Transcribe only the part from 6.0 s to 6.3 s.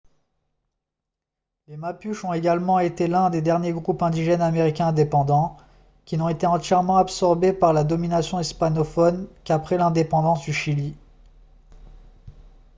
qui n'ont